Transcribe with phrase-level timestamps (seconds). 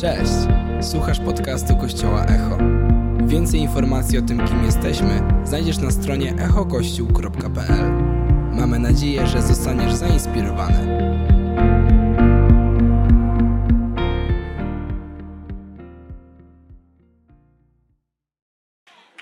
[0.00, 0.32] Cześć!
[0.80, 2.58] Słuchasz podcastu Kościoła Echo.
[3.26, 7.90] Więcej informacji o tym, kim jesteśmy, znajdziesz na stronie echokościół.pl.
[8.52, 10.98] Mamy nadzieję, że zostaniesz zainspirowany.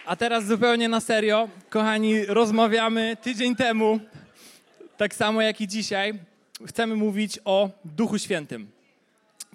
[0.07, 4.01] A teraz zupełnie na serio, kochani, rozmawiamy tydzień temu,
[4.97, 6.15] tak samo jak i dzisiaj,
[6.67, 8.78] chcemy mówić o Duchu Świętym.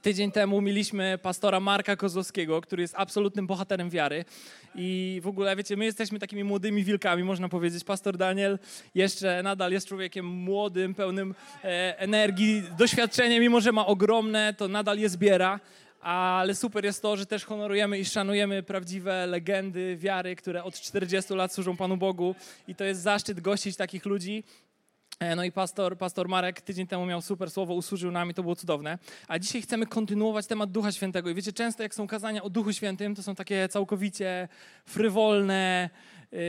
[0.03, 4.25] Tydzień temu mieliśmy pastora Marka Kozłowskiego, który jest absolutnym bohaterem wiary.
[4.75, 7.83] I w ogóle, wiecie, my jesteśmy takimi młodymi wilkami, można powiedzieć.
[7.83, 8.59] Pastor Daniel
[8.95, 14.99] jeszcze nadal jest człowiekiem młodym, pełnym e, energii, doświadczenia, mimo że ma ogromne, to nadal
[14.99, 15.59] je zbiera.
[16.01, 21.33] Ale super jest to, że też honorujemy i szanujemy prawdziwe legendy wiary, które od 40
[21.33, 22.35] lat służą Panu Bogu.
[22.67, 24.43] I to jest zaszczyt gościć takich ludzi.
[25.19, 28.43] E, No i pastor, pastor Marek tydzień temu miał super słowo, usłużył nam i to
[28.43, 28.97] było cudowne.
[29.27, 31.29] A dzisiaj chcemy kontynuować temat Ducha Świętego.
[31.29, 34.47] I wiecie, często jak są kazania o Duchu Świętym, to są takie całkowicie
[34.85, 35.89] frywolne,
[36.31, 36.39] yy,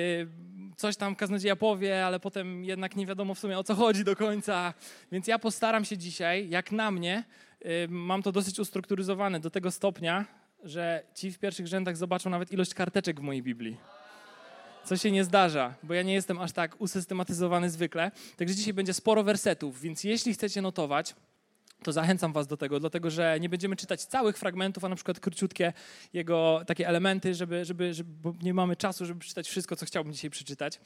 [0.76, 4.16] coś tam kaznodzieja powie, ale potem jednak nie wiadomo w sumie o co chodzi do
[4.16, 4.74] końca.
[5.12, 7.24] Więc ja postaram się dzisiaj, jak na mnie,
[7.64, 10.24] yy, mam to dosyć ustrukturyzowane do tego stopnia,
[10.64, 13.76] że ci w pierwszych rzędach zobaczą nawet ilość karteczek w mojej Biblii
[14.84, 18.10] co się nie zdarza, bo ja nie jestem aż tak usystematyzowany zwykle.
[18.36, 21.14] Także dzisiaj będzie sporo wersetów, więc jeśli chcecie notować,
[21.82, 25.20] to zachęcam was do tego, dlatego że nie będziemy czytać całych fragmentów, a na przykład
[25.20, 25.72] króciutkie
[26.12, 30.12] jego takie elementy, żeby, żeby, żeby, bo nie mamy czasu, żeby przeczytać wszystko, co chciałbym
[30.12, 30.80] dzisiaj przeczytać.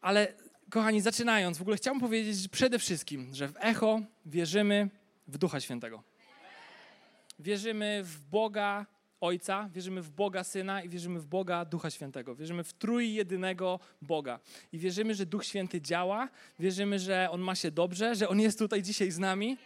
[0.00, 0.32] Ale
[0.70, 4.90] kochani, zaczynając, w ogóle chciałbym powiedzieć przede wszystkim, że w Echo wierzymy
[5.28, 6.02] w Ducha Świętego.
[7.38, 8.86] Wierzymy w Boga
[9.20, 12.34] Ojca, wierzymy w Boga Syna i wierzymy w Boga Ducha Świętego.
[12.34, 14.40] Wierzymy w trójjedynego Boga.
[14.72, 18.58] I wierzymy, że Duch Święty działa, wierzymy, że On ma się dobrze, że On jest
[18.58, 19.56] tutaj dzisiaj z nami.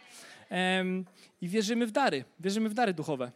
[0.49, 1.05] Em,
[1.41, 3.31] I wierzymy w dary, wierzymy w dary duchowe.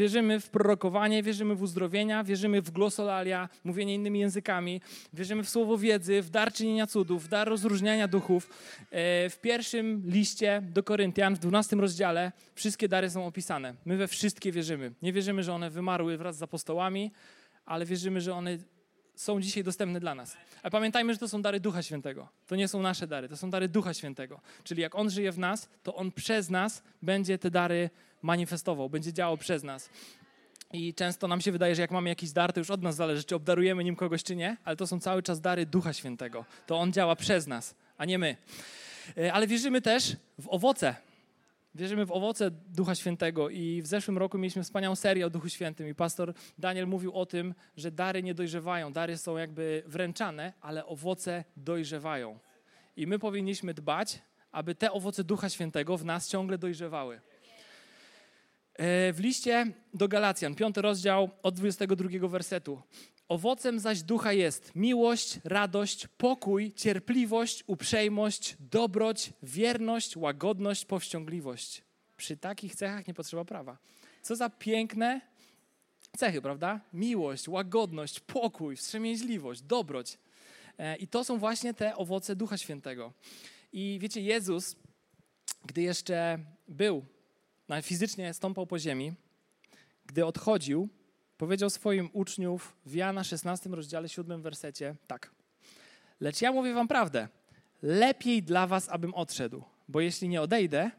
[0.00, 4.80] Wierzymy w prorokowanie, wierzymy w uzdrowienia, wierzymy w glosolalia, mówienie innymi językami,
[5.12, 8.48] wierzymy w słowo wiedzy, w dar czynienia cudów, w dar rozróżniania duchów.
[8.90, 13.74] E, W pierwszym liście do Koryntian, w 12 rozdziale, wszystkie dary są opisane.
[13.84, 14.92] My we wszystkie wierzymy.
[15.02, 17.10] Nie wierzymy, że one wymarły wraz z apostołami,
[17.64, 18.58] ale wierzymy, że one
[19.14, 20.36] są dzisiaj dostępne dla nas.
[20.62, 22.28] A pamiętajmy, że to są dary Ducha Świętego.
[22.46, 24.40] To nie są nasze dary, to są dary Ducha Świętego.
[24.64, 27.90] Czyli jak On żyje w nas, to On przez nas będzie te dary
[28.22, 29.90] manifestował, będzie działał przez nas.
[30.72, 33.24] I często nam się wydaje, że jak mamy jakiś dar, to już od nas zależy,
[33.24, 36.44] czy obdarujemy nim kogoś, czy nie, ale to są cały czas dary Ducha Świętego.
[36.66, 38.36] To On działa przez nas, a nie my.
[39.18, 40.94] E, Ale wierzymy też w owoce.
[41.74, 45.88] Wierzymy w owoce Ducha Świętego i w zeszłym roku mieliśmy wspaniałą serię o Duchu Świętym
[45.88, 50.86] i pastor Daniel mówił o tym, że dary nie dojrzewają, dary są jakby wręczane, ale
[50.86, 52.38] owoce dojrzewają.
[52.96, 54.18] I my powinniśmy dbać,
[54.52, 57.20] aby te owoce Ducha Świętego w nas ciągle dojrzewały.
[58.80, 62.82] E, W liście do Galacjan, piąty rozdział od 22 wersetu.
[63.28, 71.82] Owocem zaś ducha jest miłość, radość, pokój, cierpliwość, uprzejmość, dobroć, wierność, łagodność, powściągliwość.
[72.16, 73.78] Przy takich cechach nie potrzeba prawa.
[74.22, 75.20] Co za piękne
[76.16, 76.80] cechy, prawda?
[76.92, 80.18] Miłość, łagodność, pokój, wstrzemięźliwość, dobroć.
[80.78, 83.12] E, I to są właśnie te owoce Ducha Świętego.
[83.72, 84.76] I wiecie, Jezus,
[85.64, 87.04] gdy jeszcze był,
[87.70, 89.12] no, fizycznie stąpał po ziemi,
[90.06, 90.88] gdy odchodził,
[91.36, 95.30] powiedział swoim uczniów w Jana 16 rozdziale 7 wersecie tak.
[96.20, 97.28] Lecz ja mówię wam prawdę.
[97.82, 100.90] Lepiej dla was, abym odszedł, bo jeśli nie odejdę,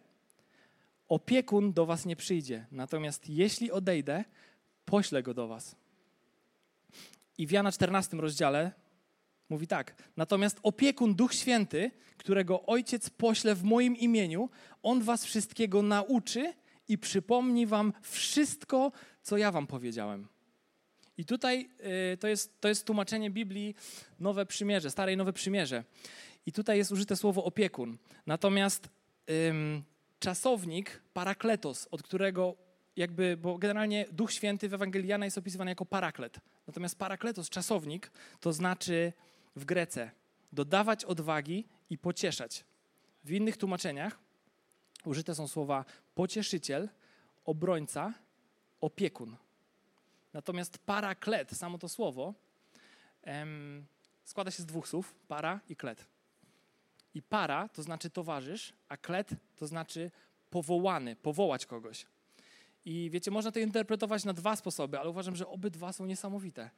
[1.07, 2.65] opiekun do was nie przyjdzie.
[2.71, 4.23] Natomiast jeśli odejdę,
[4.85, 5.75] poślę go do was.
[7.37, 8.71] I w Jana 14 rozdziale
[9.49, 9.95] mówi tak.
[10.17, 14.49] Natomiast opiekun Duch Święty, którego Ojciec pośle w moim imieniu,
[14.83, 16.60] on was wszystkiego nauczy
[16.91, 18.91] i przypomni wam wszystko,
[19.22, 20.28] co ja wam powiedziałem.
[21.18, 21.69] I tutaj
[22.13, 23.75] y, to, jest, to jest tłumaczenie Biblii
[24.19, 25.84] Nowe Przymierze, Stare i Nowe Przymierze.
[26.46, 27.97] I tutaj jest użyte słowo opiekun.
[28.25, 28.90] Natomiast
[30.19, 32.55] czasownik parakletos, od którego
[32.96, 36.40] jakby, bo generalnie Duch Święty w Ewangelii jest opisywany jako paraklet.
[36.67, 39.14] Natomiast parakletos, czasownik, to znaczy
[39.55, 40.11] w Grece
[40.53, 42.66] dodawać odwagi i pocieszać.
[43.23, 44.20] W innych tłumaczeniach
[45.05, 45.85] użyte są słowa
[46.22, 46.90] pocieszyciel,
[47.46, 48.14] obrońca,
[48.82, 49.38] opiekun.
[50.34, 52.34] Natomiast paraklet, samo to słowo,
[53.22, 53.85] em,
[54.23, 56.06] składa się z dwóch słów, para i klet.
[57.14, 60.12] I para to znaczy towarzysz, a klet to znaczy
[60.50, 62.06] powołany, powołać kogoś.
[62.85, 66.70] I wiecie, można to interpretować na dwa sposoby, ale uważam, że obydwa są niesamowite.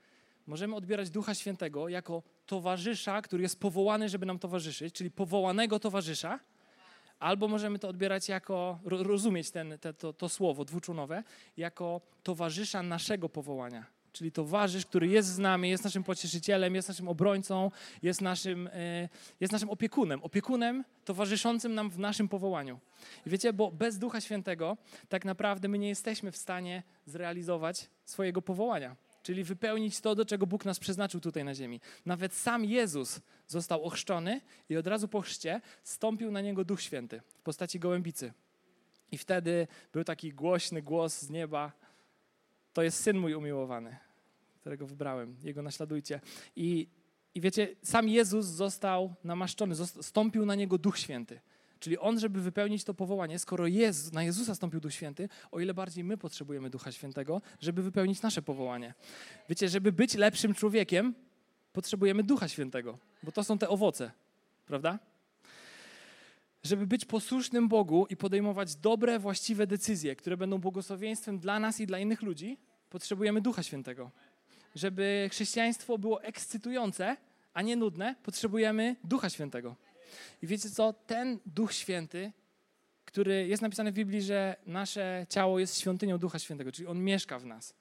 [0.47, 6.39] Możemy odbierać Ducha Świętego jako towarzysza, który jest powołany, żeby nam towarzyszyć, czyli powołanego towarzysza,
[7.23, 11.23] Albo możemy to odbierać jako, rozumieć ten, te, to, to słowo dwuczunowe,
[11.57, 13.85] jako towarzysza naszego powołania.
[14.13, 17.71] Czyli towarzysz, który jest z nami, jest naszym pocieszycielem, jest naszym obrońcą,
[18.01, 19.09] jest naszym, e,
[19.39, 20.23] jest naszym opiekunem.
[20.23, 22.79] Opiekunem towarzyszącym nam w naszym powołaniu.
[23.25, 24.77] I wiecie, bo bez Ducha Świętego
[25.09, 30.47] tak naprawdę my nie jesteśmy w stanie zrealizować swojego powołania czyli wypełnić to, do czego
[30.47, 31.81] Bóg nas przeznaczył tutaj na ziemi.
[32.05, 37.21] Nawet sam Jezus został ochrzczony i od razu po chrzcie stąpił na niego Duch Święty
[37.37, 38.33] w postaci gołębicy.
[39.11, 41.71] I wtedy był taki głośny głos z nieba:
[42.73, 43.97] To jest syn mój umiłowany,
[44.61, 46.21] którego wybrałem, jego naśladujcie.
[46.55, 46.87] I,
[47.35, 51.39] i wiecie, sam Jezus został namaszczony, stąpił na niego Duch Święty.
[51.83, 55.73] Czyli on, żeby wypełnić to powołanie, skoro Jezus, na Jezusa stąpił Duch Święty, o ile
[55.73, 58.93] bardziej my potrzebujemy Ducha Świętego, żeby wypełnić nasze powołanie.
[59.49, 61.13] Wiecie, żeby być lepszym człowiekiem,
[61.73, 64.11] potrzebujemy Ducha Świętego, bo to są te owoce,
[64.65, 64.99] prawda?
[66.63, 71.87] Żeby być posłusznym Bogu i podejmować dobre, właściwe decyzje, które będą błogosławieństwem dla nas i
[71.87, 72.57] dla innych ludzi,
[72.89, 74.11] potrzebujemy Ducha Świętego.
[74.75, 77.17] Żeby chrześcijaństwo było ekscytujące,
[77.53, 79.75] a nie nudne, potrzebujemy Ducha Świętego.
[80.41, 80.93] I wiecie co?
[80.93, 82.31] Ten Duch Święty,
[83.05, 87.39] który jest napisany w Biblii, że nasze ciało jest świątynią Ducha Świętego, czyli On mieszka
[87.39, 87.73] w nas.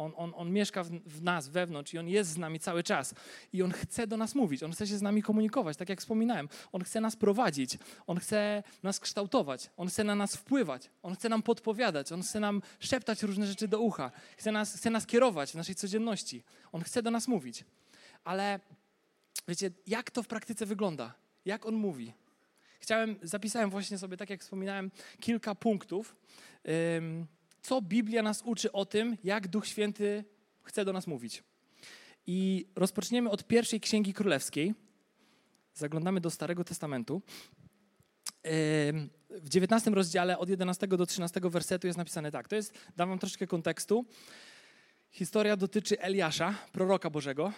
[0.00, 3.14] On, on, on mieszka w, w, nas, wewnątrz i On jest z nami cały czas.
[3.52, 6.48] I On chce do nas mówić, On chce się z nami komunikować, tak jak wspominałem.
[6.72, 11.28] On chce nas prowadzić, On chce nas kształtować, On chce na nas wpływać, On chce
[11.28, 15.50] nam podpowiadać, On chce nam szeptać różne rzeczy do ucha, chce nas, chce nas kierować
[15.50, 16.42] w naszej codzienności.
[16.72, 17.64] On chce do nas mówić.
[18.24, 18.60] Ale
[19.48, 21.14] wiecie, jak to w praktyce wygląda?
[21.50, 22.12] Jak on mówi.
[22.80, 26.16] Chciałem, zapisałem właśnie sobie, tak jak wspominałem, kilka punktów,
[27.62, 30.24] co Biblia nas uczy o tym, jak Duch Święty
[30.62, 31.42] chce do nas mówić.
[32.26, 34.74] I rozpoczniemy od pierwszej księgi królewskiej.
[35.74, 37.22] Zaglądamy do Starego Testamentu.
[39.30, 42.48] W 19 rozdziale od 11 do 13 wersetu jest napisane tak.
[42.48, 44.04] To jest, dam wam troszkę kontekstu.
[45.10, 47.52] Historia dotyczy Eliasza, proroka Bożego,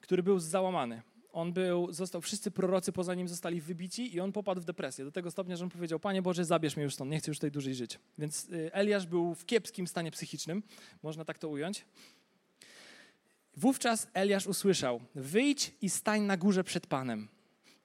[0.00, 1.02] który był załamany
[1.38, 5.04] on był, został, wszyscy prorocy poza nim zostali wybici i on popadł w depresję.
[5.04, 7.38] Do tego stopnia, że on powiedział, Panie Boże, zabierz mnie już stąd, nie chcę już
[7.38, 7.98] tutaj dłużej żyć.
[8.18, 10.62] Więc y, Eliasz był w kiepskim stanie psychicznym,
[11.02, 11.84] można tak to ująć.
[13.56, 17.28] Wówczas Eliasz usłyszał, wyjdź i stań na górze przed Panem.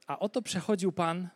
[0.08, 1.30] A oto przechodził Pan,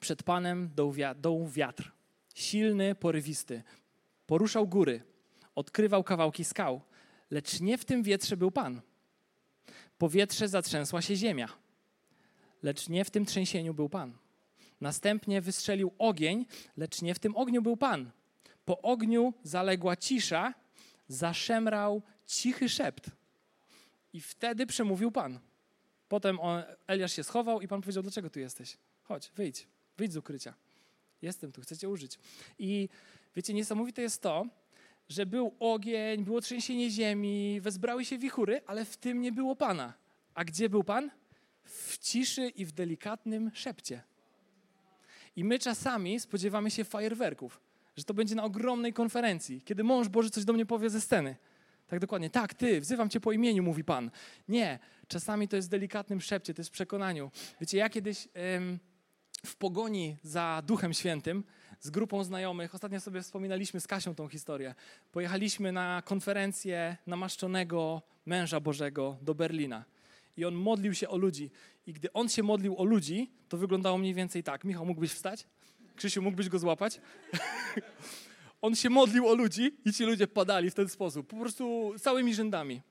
[0.00, 0.70] przed Panem
[1.16, 1.92] dołu wiatr,
[2.34, 3.62] silny, porywisty.
[4.26, 5.02] Poruszał góry,
[5.54, 6.80] odkrywał kawałki skał,
[7.30, 8.80] lecz nie w tym wietrze był Pan–
[10.02, 11.48] powietrze zatrzęsła się ziemia.
[12.62, 14.18] Lecz nie w tym trzęsieniu był Pan.
[14.80, 16.46] Następnie wystrzelił ogień,
[16.76, 18.10] lecz nie w tym ogniu był Pan.
[18.64, 20.54] Po ogniu zaległa cisza,
[21.08, 23.10] zaszemrał cichy szept.
[24.12, 25.38] I wtedy przemówił Pan.
[26.08, 28.76] Potem on, Eliasz się schował i Pan powiedział, dlaczego tu jesteś?
[29.02, 29.66] Chodź, wyjdź,
[29.96, 30.54] wyjdź z ukrycia.
[31.22, 32.18] Jestem tu, chcę cię użyć.
[32.58, 32.88] I
[33.36, 34.46] wiecie, niesamowite jest to,
[35.08, 39.92] że był ogień, było trzęsienie ziemi, wezbrały się wichury, ale w tym nie było Pana.
[40.34, 41.10] A gdzie był Pan?
[41.64, 44.02] W ciszy i w delikatnym szepcie.
[45.36, 47.60] I my czasami spodziewamy się fajerwerków,
[47.96, 51.36] że to będzie na ogromnej konferencji, kiedy mąż Boży coś do mnie powie ze sceny.
[51.88, 52.30] Tak dokładnie.
[52.30, 54.10] Tak, ty, wzywam cię po imieniu, mówi Pan.
[54.48, 54.78] Nie,
[55.08, 57.30] czasami to jest w delikatnym szepcie, to jest w przekonaniu.
[57.60, 58.78] Wiecie, ja kiedyś ym,
[59.46, 61.44] w pogoni za Duchem Świętym
[61.82, 62.74] z grupą znajomych.
[62.74, 64.74] Ostatnio sobie wspominaliśmy z Kasią tą historię.
[65.12, 69.84] Pojechaliśmy na konferencję namaszczonego męża Bożego do Berlina.
[70.36, 71.50] I on modlił się o ludzi.
[71.86, 74.64] I gdy on się modlił o ludzi, to wyglądało mniej więcej tak.
[74.64, 75.46] Michał, mógłbyś wstać?
[75.96, 77.00] Krzysiu, mógłbyś go złapać?
[78.62, 81.26] on się modlił o ludzi i ci ludzie padali w ten sposób.
[81.26, 82.82] Po prostu całymi rzędami.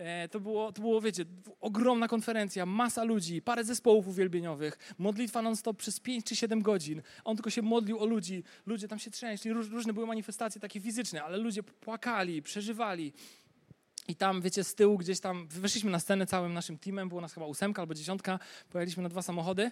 [0.00, 1.24] E, to było, to było, wiecie,
[1.60, 7.02] ogromna konferencja, masa ludzi, parę zespołów uwielbieniowych, modlitwa non-stop przez 5 czy 7 godzin.
[7.24, 11.22] On tylko się modlił o ludzi, ludzie tam się trzęśli, różne były manifestacje takie fizyczne,
[11.22, 13.12] ale ludzie płakali, przeżywali.
[14.08, 17.34] I tam, wiecie, z tyłu gdzieś tam, weszliśmy na scenę całym naszym teamem, było nas
[17.34, 18.38] chyba ósemka albo dziesiątka,
[18.70, 19.70] pojechaliśmy na dwa samochody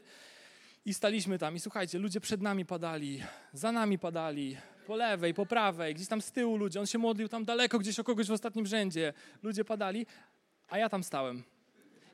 [0.88, 5.47] i staliśmy tam i słuchajcie, ludzie przed nami padali, za nami padali, po lewej, po
[5.47, 6.80] prawej, gdzieś tam z tyłu ludzie.
[6.80, 9.12] On się modlił tam daleko, gdzieś o kogoś w ostatnim rzędzie.
[9.42, 10.07] Ludzie padali,
[10.68, 11.42] a ja tam stałem.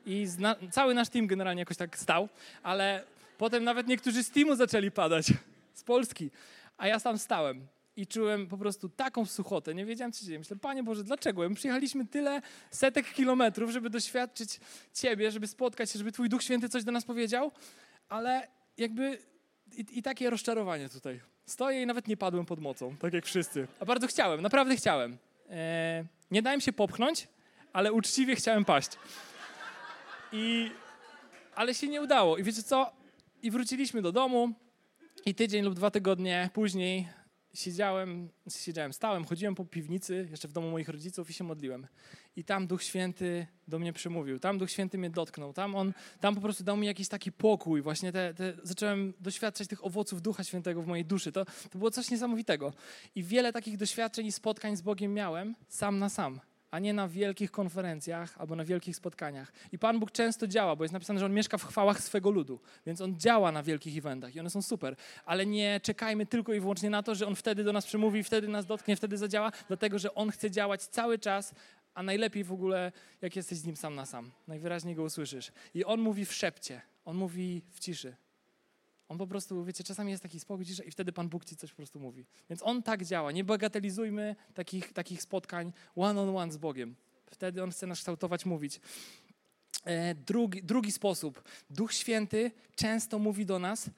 [0.05, 0.27] I
[0.71, 2.29] cały nasz team generalnie jakoś tak stał,
[2.63, 3.03] ale
[3.37, 5.27] potem nawet niektórzy z teamu zaczęli padać,
[5.73, 6.31] z Polski,
[6.77, 7.67] a ja tam stałem.
[7.97, 10.39] I czułem po prostu taką suchotę, nie wiedziałem, co się dzieje.
[10.39, 11.49] Myślę, Panie Boże, dlaczego?
[11.49, 12.41] My przyjechaliśmy tyle
[12.71, 14.59] setek kilometrów, żeby doświadczyć
[14.93, 17.51] Ciebie, żeby spotkać się, żeby Twój Duch Święty coś do nas powiedział,
[18.09, 19.17] ale jakby
[19.77, 21.21] i, i takie rozczarowanie tutaj.
[21.45, 23.67] Stoję i nawet nie padłem pod mocą, tak jak wszyscy.
[23.79, 25.17] A bardzo chciałem, naprawdę chciałem.
[25.49, 27.27] E, nie dałem się popchnąć,
[27.73, 28.89] ale uczciwie chciałem paść.
[30.31, 30.71] I,
[31.55, 32.37] ale się nie udało.
[32.37, 32.91] I wiecie co?
[33.41, 34.53] I wróciliśmy do domu
[35.25, 37.07] I tydzień lub dwa tygodnie później
[37.55, 41.87] siedziałem, siedziałem, stałem, chodziłem po piwnicy, jeszcze w domu moich rodziców i się modliłem.
[42.35, 46.35] I tam Duch Święty do mnie przemówił, tam Duch Święty mnie dotknął, tam on, tam
[46.35, 50.43] po prostu dał mi jakiś taki pokój, właśnie te, te, zacząłem doświadczać tych owoców Ducha
[50.43, 51.31] Świętego w mojej duszy.
[51.31, 52.73] To, to było coś niesamowitego.
[53.15, 56.39] I wiele takich doświadczeń i spotkań z Bogiem miałem sam na sam
[56.75, 59.51] a nie na wielkich konferencjach albo na wielkich spotkaniach.
[59.71, 62.59] I Pan Bóg często działa, bo jest napisane, że On mieszka w chwałach swego ludu,
[62.85, 66.59] więc On działa na wielkich eventach i one są super, ale nie czekajmy tylko i
[66.59, 69.99] wyłącznie na to, że On wtedy do nas przemówi, wtedy nas dotknie, wtedy zadziała, dlatego
[69.99, 71.53] że On chce działać cały czas,
[71.93, 72.91] a najlepiej w ogóle,
[73.21, 74.31] jak jesteś z Nim sam na sam.
[74.47, 75.51] Najwyraźniej Go usłyszysz.
[75.73, 78.15] I On mówi w szepcie, On mówi w ciszy.
[79.09, 81.77] On po prostu, wiecie, czasami jest taki spokój i wtedy Pan Bóg ci coś po
[81.77, 82.25] prostu mówi.
[82.49, 83.31] Więc On tak działa.
[83.31, 86.95] Nie bagatelizujmy takich, takich spotkań one on one z Bogiem.
[87.31, 88.79] Wtedy On chce nas kształtować, mówić.
[89.85, 91.43] E, drugi, drugi sposób.
[91.69, 93.89] Duch Święty często mówi do nas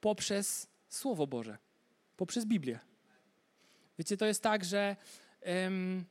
[0.00, 1.58] poprzez Słowo Boże,
[2.16, 2.78] poprzez Biblię.
[3.98, 4.96] Wiecie, to jest tak, że
[5.46, 6.04] um,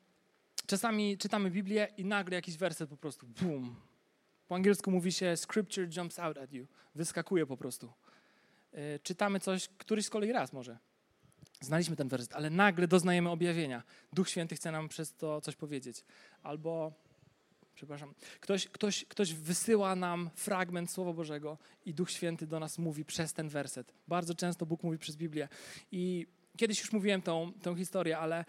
[0.65, 3.75] czasami czytamy Biblię i nagle jakiś werset po prostu, boom.
[4.47, 6.67] Po angielsku mówi się scripture jumps out at you.
[6.95, 7.93] Wyskakuje po prostu.
[8.73, 10.77] E, czytamy coś któryś z kolei raz może.
[11.61, 13.83] Znaliśmy ten werset, ale nagle doznajemy objawienia.
[14.13, 16.03] Duch Święty chce nam przez to coś powiedzieć.
[16.43, 16.93] Albo,
[17.75, 23.05] przepraszam, ktoś, ktoś, ktoś wysyła nam fragment Słowa Bożego i Duch Święty do nas mówi
[23.05, 23.93] przez ten werset.
[24.07, 25.47] Bardzo często Bóg mówi przez Biblię.
[25.91, 28.45] I kiedyś już mówiłem tą, tą historię, ale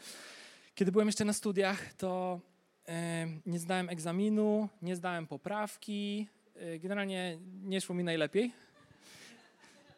[0.74, 2.40] kiedy byłem jeszcze na studiach, to
[2.88, 6.28] e, nie zdałem egzaminu, nie zdałem poprawki.
[6.54, 8.52] E, generalnie nie szło mi najlepiej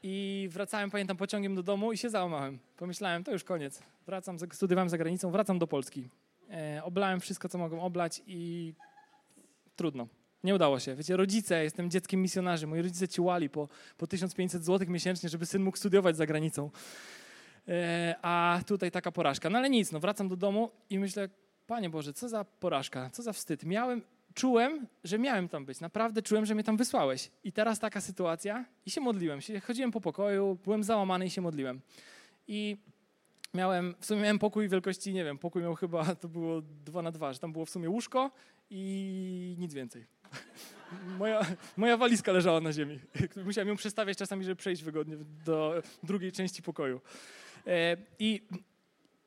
[0.03, 2.59] i wracałem, pamiętam, pociągiem do domu i się załamałem.
[2.77, 3.83] Pomyślałem, to już koniec.
[4.07, 6.09] Wracam, studiowałem za granicą, wracam do Polski.
[6.51, 8.75] E, oblałem wszystko, co mogłem oblać i
[9.77, 10.07] trudno.
[10.45, 10.95] Nie udało się.
[10.95, 15.63] Wiecie, rodzice, jestem dzieckiem misjonarzy, moi rodzice ciłali po, po 1500 zł miesięcznie, żeby syn
[15.63, 16.71] mógł studiować za granicą.
[17.69, 19.51] E, a tutaj taka porażka.
[19.51, 21.29] No ale nic, no wracam do domu i myślę,
[21.67, 23.65] Panie Boże, co za porażka, co za wstyd.
[23.65, 24.03] Miałem
[24.35, 25.81] czułem, że miałem tam być.
[25.81, 27.31] Naprawdę czułem, że mnie tam wysłałeś.
[27.45, 29.41] I teraz taka sytuacja i się modliłem.
[29.67, 31.81] Chodziłem po pokoju, byłem załamany i się modliłem.
[32.49, 32.77] I
[33.55, 37.13] miałem, w sumie miałem pokój wielkości, nie wiem, pokój miał chyba, to było dwa na
[37.13, 38.31] dwa, że tam było w sumie łóżko
[38.71, 40.07] i nic więcej.
[41.19, 41.47] Moja,
[41.77, 42.99] moja walizka leżała na ziemi.
[43.47, 47.01] Musiałem ją przestawiać czasami, żeby przejść wygodnie do drugiej części pokoju.
[47.67, 48.43] E, I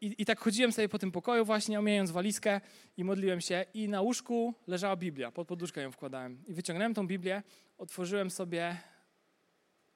[0.05, 2.61] i, I tak chodziłem sobie po tym pokoju właśnie, omijając walizkę
[2.97, 6.43] i modliłem się i na łóżku leżała Biblia, pod poduszkę ją wkładałem.
[6.47, 7.43] I wyciągnąłem tą Biblię,
[7.77, 8.77] otworzyłem sobie,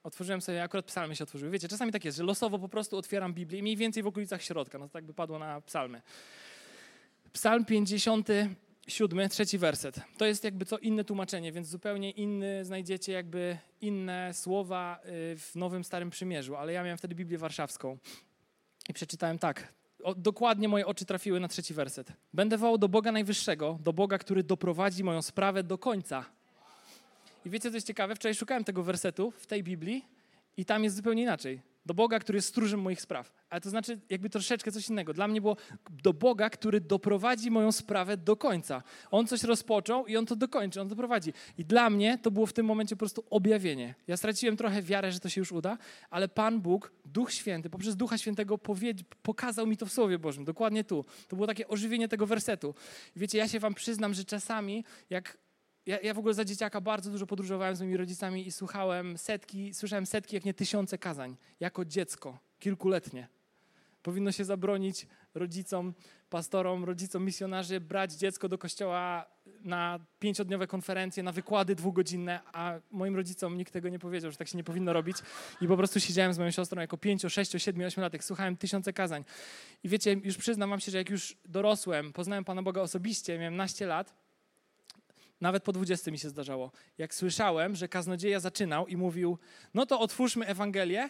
[0.03, 1.51] otworzyłem sobie, akurat psalmy się otworzyły.
[1.51, 4.43] Wiecie, czasami tak jest, że losowo po prostu otwieram Biblię i mniej więcej w okolicach
[4.43, 6.01] środka, no to tak by padło na psalmy.
[7.33, 10.01] Psalm 57, trzeci werset.
[10.17, 15.51] To jest jakby co inne tłumaczenie, więc zupełnie inny znajdziecie jakby inne słowa y, w
[15.55, 17.97] Nowym Starym Przymierzu, ale ja miałem wtedy Biblię Warszawską.
[18.89, 22.11] I przeczytałem tak, o, dokładnie moje oczy trafiły na trzeci werset.
[22.33, 26.25] Będę wołał do Boga Najwyższego, do Boga, który doprowadzi moją sprawę do końca.
[27.45, 28.15] I wiecie, co jest ciekawe?
[28.15, 30.05] Wczoraj szukałem tego wersetu w tej Biblii
[30.57, 33.33] i tam jest zupełnie inaczej do Boga, który jest stróżem moich spraw.
[33.50, 35.13] Ale to znaczy jakby troszeczkę coś innego.
[35.13, 35.57] Dla mnie było
[35.89, 38.83] do Boga, który doprowadzi moją sprawę do końca.
[39.12, 41.33] On coś rozpoczął i on to dokończy, on to doprowadzi.
[41.57, 43.95] I dla mnie to było w tym momencie po prostu objawienie.
[44.07, 45.77] Ja straciłem trochę wiarę, że to się już uda,
[46.09, 48.59] ale Pan Bóg, Duch Święty, poprzez Ducha Świętego
[49.21, 51.05] pokazał mi to w Słowie Bożym, dokładnie tu.
[51.27, 52.75] To było takie ożywienie tego wersetu.
[53.15, 55.38] Wiecie, ja się wam przyznam, że czasami jak
[55.86, 59.74] ja, ja, w ogóle za dzieciaka bardzo dużo podróżowałem z moimi rodzicami i słuchałem setki,
[59.74, 63.27] słyszałem setki, jak nie tysiące kazań, jako dziecko, kilkuletnie.
[64.03, 65.93] Powinno się zabronić rodzicom,
[66.29, 69.25] pastorom, rodzicom misjonarzy brać dziecko do kościoła
[69.62, 74.48] na pięciodniowe konferencje, na wykłady dwugodzinne, a moim rodzicom nikt tego nie powiedział, że tak
[74.48, 75.17] się nie powinno robić.
[75.62, 79.24] I po prostu siedziałem z moją siostrą jako pięcio, sześcio, siedmiu, ośmiolatek, słuchałem tysiące kazań.
[79.83, 83.55] I wiecie, już przyznam wam się, że jak już dorosłem, poznałem Pana Boga osobiście, miałem
[83.55, 84.13] naście lat,
[85.41, 86.72] nawet po 20 mi się zdarzało.
[86.98, 89.38] Jak słyszałem, że kaznodzieja zaczynał i mówił,
[89.74, 91.10] no to otwórzmy Ewangelię,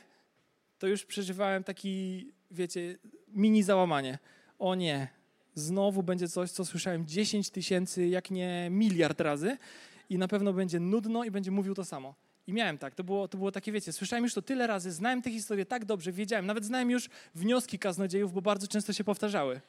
[0.80, 4.20] to już przeżywałem taki, wiecie, mini załamanie.
[4.60, 5.08] O nie,
[5.56, 9.58] znowu będzie coś, co słyszałem 10 tysięcy, jak nie miliard razy
[10.10, 12.16] i na pewno będzie nudno i będzie mówił to samo.
[12.48, 15.22] I miałem tak, to było, to było takie, wiecie, słyszałem już to tyle razy, znałem
[15.22, 19.62] tę historię tak dobrze, wiedziałem, nawet znałem już wnioski kaznodziejów, bo bardzo często się powtarzały.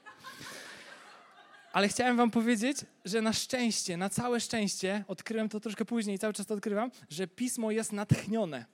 [1.72, 6.18] Ale chciałem wam powiedzieć, że na szczęście, na całe szczęście, odkryłem to troszkę później i
[6.18, 8.64] cały czas to odkrywam, że pismo jest natchnione.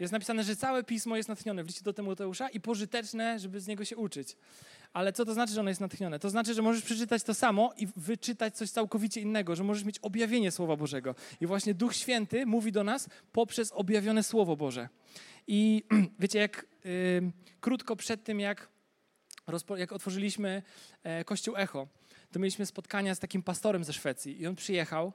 [0.00, 3.66] Jest napisane, że całe pismo jest natchnione w liście do Tymoteusza i pożyteczne, żeby z
[3.66, 4.36] niego się uczyć.
[4.92, 6.18] Ale co to znaczy, że ono jest natchnione?
[6.18, 9.98] To znaczy, że możesz przeczytać to samo i wyczytać coś całkowicie innego, że możesz mieć
[9.98, 11.14] objawienie Słowa Bożego.
[11.40, 14.88] I właśnie Duch Święty mówi do nas poprzez objawione Słowo Boże.
[15.46, 15.84] I
[16.20, 16.66] wiecie, jak
[17.60, 18.68] krótko przed tym, jak,
[19.76, 20.62] jak otworzyliśmy
[21.02, 21.88] e, Kościół Echo,
[22.32, 25.12] to mieliśmy spotkania z takim pastorem ze Szwecji i on przyjechał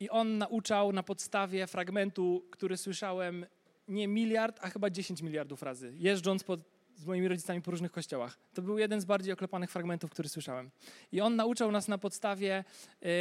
[0.00, 3.46] i on nauczał na podstawie fragmentu, który słyszałem
[3.88, 6.60] nie miliard, a chyba 10 miliardów razy, jeżdżąc pod,
[6.96, 8.38] z moimi rodzicami po różnych kościołach.
[8.54, 10.70] To był jeden z bardziej oklepanych fragmentów, który słyszałem.
[11.12, 12.64] I on nauczał nas na podstawie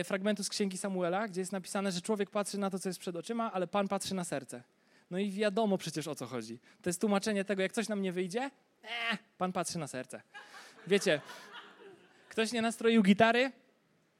[0.01, 2.99] y, fragmentu z Księgi Samuela, gdzie jest napisane, że człowiek patrzy na to, co jest
[2.99, 4.63] przed oczyma, ale Pan patrzy na serce.
[5.11, 6.59] No i wiadomo przecież o co chodzi.
[6.81, 8.51] To jest tłumaczenie tego, jak coś nam nie wyjdzie,
[8.83, 10.21] eh, Pan patrzy na serce.
[10.87, 11.21] Wiecie,
[12.31, 13.51] ktoś nie nastroił gitary,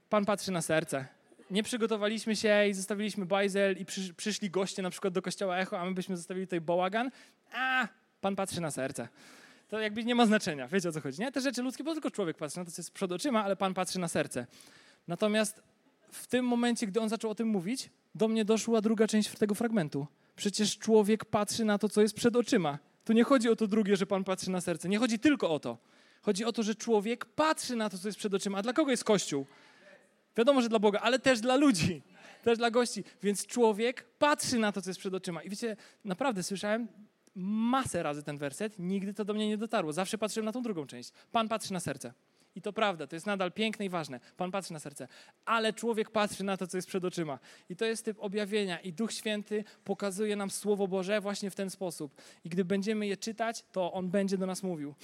[0.09, 1.05] Pan patrzy na serce
[1.51, 5.79] nie przygotowaliśmy się i zostawiliśmy bajzel i przy, przyszli goście na przykład do kościoła Echo,
[5.79, 7.11] a my byśmy zostawili tutaj bałagan,
[7.53, 7.87] a
[8.21, 9.07] Pan patrzy na serce.
[9.69, 11.31] To jakby nie ma znaczenia, wiecie o co chodzi, nie?
[11.31, 13.73] Te rzeczy ludzkie, bo tylko człowiek patrzy na to, co jest przed oczyma, ale Pan
[13.73, 14.47] patrzy na serce.
[15.07, 15.61] Natomiast
[16.11, 19.55] w tym momencie, gdy on zaczął o tym mówić, do mnie doszła druga część tego
[19.55, 20.07] fragmentu.
[20.35, 22.79] Przecież człowiek patrzy na to, co jest przed oczyma.
[23.05, 24.89] Tu nie chodzi o to drugie, że Pan patrzy na serce.
[24.89, 25.77] Nie chodzi tylko o to.
[26.21, 28.57] Chodzi o to, że człowiek patrzy na to, co jest przed oczyma.
[28.57, 29.45] A dla kogo jest Kościół?
[30.37, 32.01] Wiadomo, że dla Boga, ale też dla ludzi,
[32.43, 33.03] też dla gości.
[33.23, 35.43] Więc człowiek patrzy na to, co jest przed oczyma.
[35.43, 36.87] I wiecie, naprawdę słyszałem
[37.35, 39.93] masę razy ten werset, nigdy to do mnie nie dotarło.
[39.93, 41.11] Zawsze patrzyłem na tą drugą część.
[41.31, 42.13] Pan patrzy na serce.
[42.55, 44.19] I to prawda, to jest nadal piękne i ważne.
[44.37, 45.07] Pan patrzy na serce,
[45.45, 47.39] ale człowiek patrzy na to, co jest przed oczyma.
[47.69, 48.79] I to jest typ objawienia.
[48.79, 52.21] I Duch Święty pokazuje nam Słowo Boże właśnie w ten sposób.
[52.43, 54.95] I gdy będziemy je czytać, to On będzie do nas mówił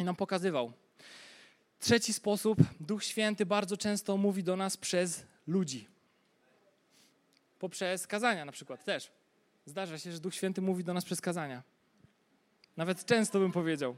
[0.00, 0.72] i nam pokazywał.
[1.78, 5.88] Trzeci sposób, Duch Święty bardzo często mówi do nas przez ludzi.
[7.58, 9.12] Poprzez kazania na przykład też.
[9.66, 11.62] Zdarza się, że Duch Święty mówi do nas przez kazania.
[12.76, 13.96] Nawet często bym powiedział.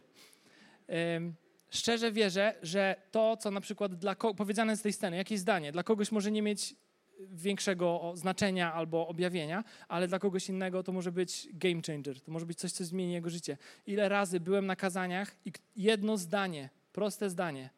[1.70, 5.82] Szczerze wierzę, że to, co na przykład dla powiedziane z tej sceny, jakieś zdanie, dla
[5.82, 6.74] kogoś może nie mieć
[7.20, 12.46] większego znaczenia albo objawienia, ale dla kogoś innego to może być game changer, to może
[12.46, 13.56] być coś, co zmieni jego życie.
[13.86, 17.70] Ile razy byłem na kazaniach i jedno zdanie proste zdanie,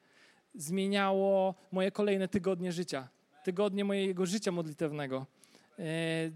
[0.55, 3.09] zmieniało moje kolejne tygodnie życia,
[3.45, 5.27] tygodnie mojego życia modlitewnego.
[5.79, 5.85] E,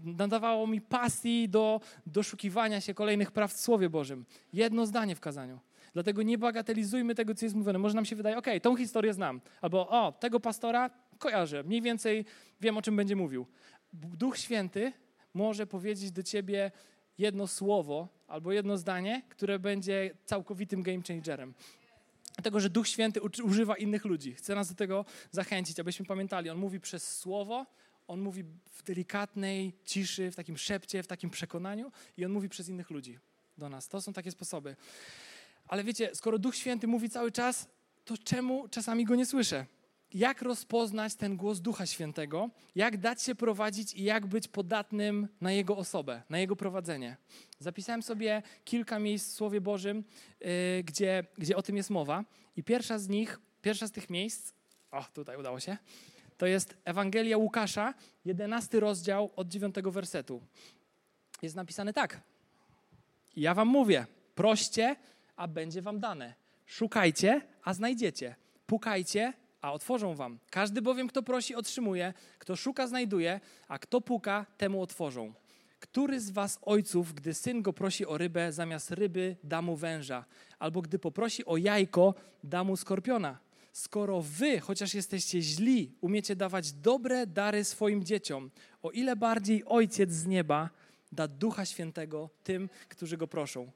[0.03, 4.25] nadawało mi pasji do doszukiwania się kolejnych praw w Słowie Bożym.
[4.53, 5.59] Jedno zdanie w kazaniu.
[5.93, 7.79] Dlatego nie bagatelizujmy tego, co jest mówione.
[7.79, 9.41] Może nam się wydaje, ok, tą historię znam.
[9.61, 12.25] Albo, o, tego pastora kojarzę, mniej więcej
[12.61, 13.45] wiem, o czym będzie mówił.
[13.93, 14.93] Duch Święty
[15.33, 16.71] może powiedzieć do ciebie
[17.17, 21.53] jedno słowo albo jedno zdanie, które będzie całkowitym game changerem.
[22.35, 24.33] Dlatego, że Duch Święty używa innych ludzi.
[24.33, 26.49] Chcę nas do tego zachęcić, abyśmy pamiętali.
[26.49, 27.65] On mówi przez słowo,
[28.07, 32.69] on mówi w delikatnej ciszy, w takim szepcie, w takim przekonaniu i on mówi przez
[32.69, 33.19] innych ludzi
[33.57, 33.87] do nas.
[33.87, 34.75] To są takie sposoby.
[35.67, 37.67] Ale wiecie, skoro Duch Święty mówi cały czas,
[38.05, 39.65] to czemu czasami go nie słyszę?
[40.13, 45.51] Jak rozpoznać ten głos Ducha Świętego, jak dać się prowadzić i jak być podatnym na
[45.51, 47.17] Jego osobę, na Jego prowadzenie.
[47.59, 50.03] Zapisałem sobie kilka miejsc w Słowie Bożym,
[50.39, 50.47] yy,
[50.83, 52.23] gdzie, gdzie o tym jest mowa.
[52.57, 54.53] I pierwsza z nich, pierwsza z tych miejsc,
[54.91, 55.77] o tutaj udało się,
[56.37, 57.93] to jest Ewangelia Łukasza,
[58.25, 60.41] 11 rozdział od 9 wersetu.
[61.41, 62.21] Jest napisane tak.
[63.35, 64.95] Ja wam mówię, proście,
[65.35, 66.33] a będzie wam dane.
[66.65, 68.35] Szukajcie, a znajdziecie.
[68.65, 70.39] Pukajcie, a otworzą wam.
[70.49, 75.33] Każdy bowiem, kto prosi, otrzymuje, kto szuka, znajduje, a kto puka, temu otworzą.
[75.79, 80.25] Który z was ojców, gdy syn go prosi o rybę, zamiast ryby da mu węża,
[80.59, 83.37] albo gdy poprosi o jajko, da mu skorpiona?
[83.73, 88.51] Skoro wy, chociaż jesteście źli, umiecie dawać dobre dary swoim dzieciom,
[88.83, 90.69] o ile bardziej Ojciec z nieba
[91.11, 93.71] da Ducha Świętego tym, którzy go proszą.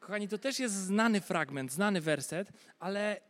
[0.00, 3.20] Kochani, to też jest znany fragment, znany werset, ale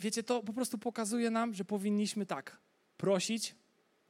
[0.00, 2.58] wiecie, to po prostu pokazuje nam, że powinniśmy tak
[2.96, 3.54] prosić,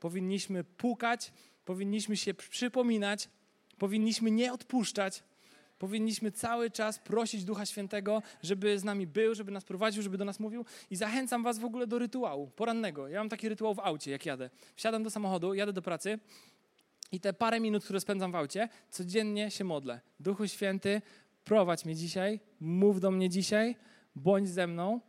[0.01, 1.33] powinniśmy pukać,
[1.65, 3.29] powinniśmy się przypominać,
[3.79, 5.23] powinniśmy nie odpuszczać,
[5.79, 10.25] powinniśmy cały czas prosić Ducha Świętego, żeby z nami był, żeby nas prowadził, żeby do
[10.25, 10.65] nas mówił.
[10.91, 13.09] I zachęcam Was w ogóle do rytuału porannego.
[13.09, 14.51] Ja mam taki rytuał w aucie, jak jadę.
[14.77, 16.19] Wsiadam do samochodu, jadę do pracy
[17.13, 20.01] i te parę minut, które spędzam w aucie, codziennie się modlę.
[20.21, 21.03] Duchu Święty,
[21.45, 23.77] prowadź mnie dzisiaj, mów do mnie dzisiaj,
[24.17, 25.01] bądź ze mną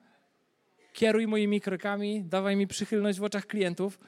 [0.93, 3.99] kieruj moimi krokami, dawaj mi przychylność w oczach klientów,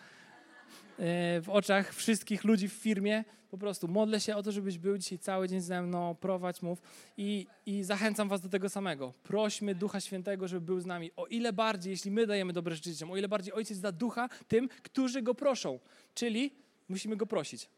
[1.00, 3.24] e, w oczach wszystkich ludzi w firmie.
[3.52, 6.82] Po prostu modlę się o to, żebyś był dzisiaj cały dzień ze mną, prowadź, mów
[7.18, 9.14] i, i zachęcam was do tego samego.
[9.24, 11.12] Prośmy Ducha Świętego, żeby był z nami.
[11.16, 14.70] O ile bardziej, jeśli my dajemy dobre życie, o ile bardziej Ojciec da Ducha tym,
[14.70, 15.80] którzy Go proszą.
[16.14, 16.54] Czyli
[16.90, 17.70] musimy Go prosić.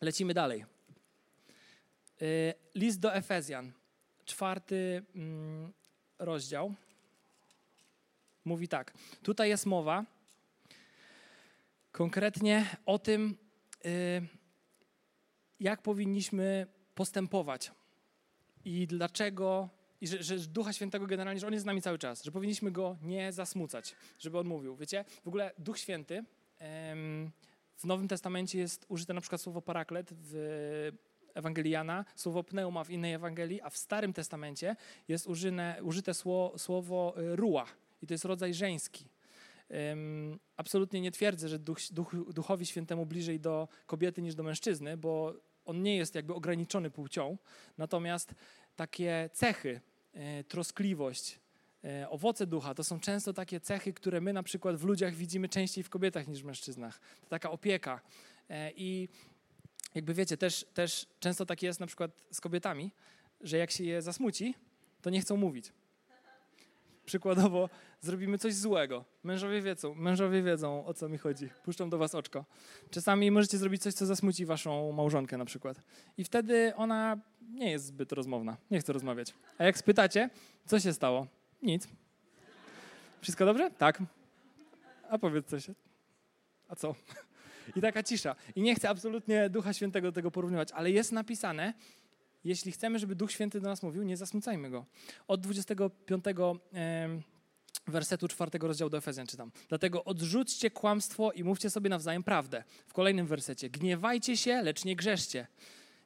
[0.00, 0.64] Lecimy dalej.
[2.22, 2.24] E,
[2.74, 3.72] list do Efezjan,
[4.24, 5.72] czwarty mm,
[6.18, 6.74] rozdział
[8.44, 8.92] mówi tak.
[9.22, 10.04] Tutaj jest mowa
[11.92, 13.36] konkretnie o tym,
[13.86, 14.22] y,
[15.60, 17.72] jak powinniśmy postępować.
[18.64, 19.68] I dlaczego,
[20.00, 22.70] i że, że Ducha Świętego generalnie, że On jest z nami cały czas, że powinniśmy
[22.70, 24.76] Go nie zasmucać, żeby On mówił.
[24.76, 26.24] Wiecie, w ogóle Duch Święty
[27.76, 30.90] w Nowym Testamencie jest użyte na przykład słowo paraklet w
[31.34, 34.76] Ewangelii Jana, słowo pneuma w innej Ewangelii, a w Starym Testamencie
[35.08, 39.04] jest użyne, użyte słowo, słowo y, ruach i to jest rodzaj żeński.
[39.70, 44.96] Um, absolutnie nie twierdzę, że duch, duch, Duchowi Świętemu bliżej do kobiety niż do mężczyzny,
[44.96, 45.34] bo
[45.64, 47.38] on nie jest jakby ograniczony płcią,
[47.78, 48.34] natomiast
[48.76, 49.80] takie cechy,
[50.12, 51.40] e, troskliwość,
[51.84, 55.48] e, owoce ducha to są często takie cechy, które my na przykład w ludziach widzimy
[55.48, 57.00] częściej w kobietach niż w mężczyznach.
[57.20, 58.00] To taka opieka.
[58.50, 59.08] E, I
[59.94, 62.92] jakby wiecie, też, też często tak jest na przykład z kobietami,
[63.40, 64.54] że jak się je zasmuci,
[65.02, 65.72] to nie chcą mówić.
[67.12, 67.68] Przykładowo
[68.00, 69.04] zrobimy coś złego.
[69.22, 71.48] Mężowie wiedzą, mężowie wiedzą o co mi chodzi.
[71.64, 72.44] Puszczą do was oczko.
[72.90, 75.76] Czasami możecie zrobić coś, co zasmuci waszą małżonkę na przykład.
[76.16, 77.16] I wtedy ona
[77.50, 78.56] nie jest zbyt rozmowna.
[78.70, 79.34] Nie chce rozmawiać.
[79.58, 80.30] A jak spytacie,
[80.66, 81.26] co się stało?
[81.62, 81.88] Nic.
[83.20, 83.70] Wszystko dobrze?
[83.70, 84.02] Tak.
[85.10, 85.66] A powiedz coś.
[86.68, 86.94] A co?
[87.76, 88.36] I taka cisza.
[88.56, 91.74] I nie chcę absolutnie Ducha Świętego do tego porównywać, ale jest napisane,
[92.44, 94.86] jeśli chcemy, żeby Duch Święty do nas mówił, nie zasmucajmy go.
[95.28, 96.24] Od 25
[97.86, 99.52] wersetu 4 rozdziału do Efezjan czytam.
[99.68, 102.64] Dlatego odrzućcie kłamstwo i mówcie sobie nawzajem prawdę.
[102.86, 103.70] W kolejnym wersecie.
[103.70, 105.46] Gniewajcie się, lecz nie grzeszcie.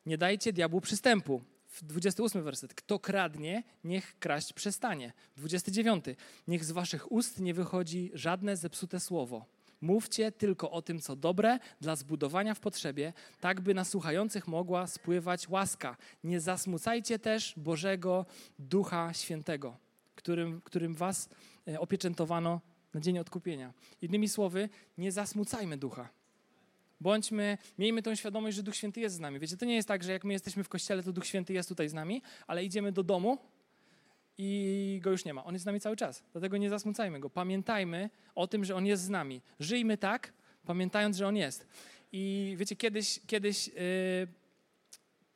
[0.06, 1.42] Nie dajcie diabłu przystępu.
[1.68, 2.74] W 28 werset.
[2.74, 5.12] Kto kradnie, niech kraść przestanie.
[5.36, 6.04] 29.
[6.48, 11.58] Niech z waszych ust nie wychodzi żadne zepsute słowo Mówcie tylko o tym, co dobre
[11.80, 15.96] dla zbudowania w potrzebie, tak by na słuchających mogła spływać łaska.
[16.24, 18.26] Nie zasmucajcie też Bożego
[18.58, 19.76] Ducha Świętego,
[20.14, 21.28] którym, którym was
[21.68, 22.60] e, opieczętowano
[22.94, 23.72] na dzień odkupienia.
[24.02, 26.08] Innymi słowy, nie zasmucajmy ducha.
[27.00, 29.38] Bądźmy, miejmy tą świadomość, że Duch Święty jest z nami.
[29.38, 31.68] Wiecie, to nie jest tak, że jak my jesteśmy w kościele, to Duch Święty jest
[31.68, 33.38] tutaj z nami, ale idziemy do domu
[34.38, 35.44] i go już nie ma.
[35.44, 36.22] On jest z nami cały czas.
[36.32, 37.30] Dlatego nie zasmucajmy go.
[37.30, 39.42] Pamiętajmy o tym, że on jest z nami.
[39.60, 40.32] Żyjmy tak,
[40.66, 41.66] pamiętając, że on jest.
[42.12, 43.74] I wiecie, kiedyś, kiedyś yy,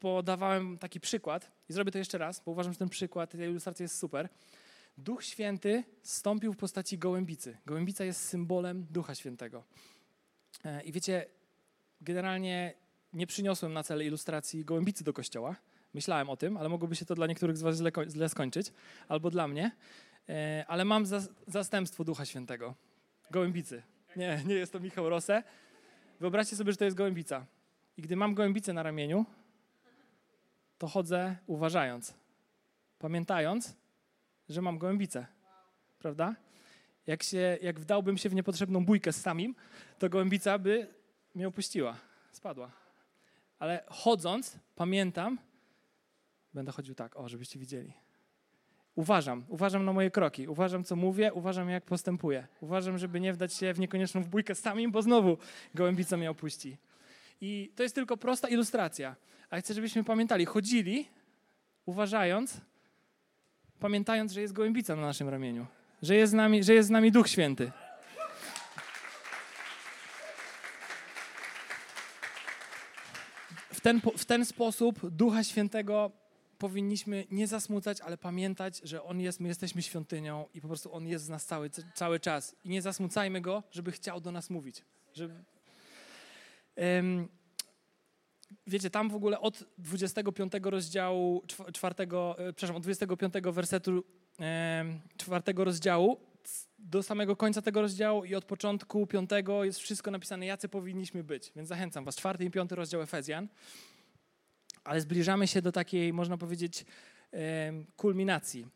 [0.01, 3.85] podawałem taki przykład i zrobię to jeszcze raz, bo uważam, że ten przykład, ta ilustracja
[3.85, 4.29] jest super.
[4.99, 7.57] Duch Święty stąpił w postaci gołębicy.
[7.67, 9.65] Gołębica jest symbolem Ducha Świętego.
[10.65, 11.27] Yy, I wiecie,
[12.01, 12.75] generalnie
[13.13, 15.57] nie przyniosłem na cel ilustracji gołębicy do kościoła,
[15.95, 18.73] Myślałem o tym, ale mogłoby się to dla niektórych z Was źle, źle skończyć,
[19.09, 19.71] albo dla mnie.
[20.29, 22.75] E, ale mam za, zastępstwo Ducha Świętego.
[23.31, 23.83] Gołębicy.
[24.17, 25.43] Nie, nie jest to Michał Rosę.
[26.21, 27.47] Wyobraźcie sobie, że to jest gołębica.
[27.97, 29.27] I gdy mam gołębicę na ramieniu,
[30.79, 32.15] to chodzę uważając,
[32.99, 33.77] pamiętając,
[34.49, 35.27] że mam gołębicę.
[35.99, 36.35] Prawda?
[37.07, 39.55] Jak, się, jak wdałbym się w niepotrzebną bójkę z samim,
[39.99, 40.87] to gołębica by
[41.35, 41.97] mnie opuściła,
[42.33, 42.71] spadła.
[43.59, 45.39] Ale chodząc, pamiętam,
[46.55, 47.93] będę chodził tak, o, żebyście widzieli.
[48.95, 52.47] Uważam, uważam na moje kroki, uważam, co mówię, uważam, jak postępuję.
[52.61, 55.39] Uważam, żeby nie wdać się w niekonieczną bójkę z samym, bo znowu
[55.75, 56.77] gołębica mnie opuści.
[57.41, 59.17] I to jest tylko prosta ilustracja.
[59.51, 61.09] A chcę, żebyśmy pamiętali, chodzili,
[61.87, 62.61] uważając,
[63.81, 65.67] pamiętając, że jest gołębica na naszym ramieniu,
[66.03, 67.73] że jest z nami, że jest z nami Duch Święty.
[73.73, 76.11] W ten, w ten sposób Ducha Świętego
[76.61, 81.07] powinniśmy nie zasmucać, ale pamiętać, że On jest, my jesteśmy świątynią i po prostu On
[81.07, 82.57] jest z nas cały, cały czas.
[82.65, 84.85] I nie zasmucajmy Go, żeby chciał do nas mówić.
[85.15, 85.45] Żeby...
[86.77, 87.29] Um,
[88.67, 91.43] wiecie, tam w ogóle od 25 rozdziału,
[91.73, 94.05] czwartego, e, przepraszam, od 25 wersetu
[95.17, 96.21] czwartego rozdziału
[96.79, 101.53] do samego końca tego rozdziału i od początku piątego jest wszystko napisane, jacy powinniśmy być.
[101.57, 102.17] Więc zachęcam was.
[102.17, 103.49] Czwarty i piąty rozdział Efezjan
[104.85, 106.85] ale zbliżamy się do takiej, można powiedzieć,
[107.97, 108.67] kulminacji.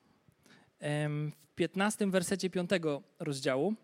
[0.81, 2.71] W 15 wersecie 5
[3.19, 3.75] rozdziału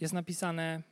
[0.00, 0.82] jest napisane,